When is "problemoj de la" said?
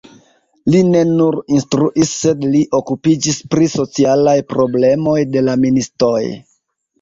4.55-5.55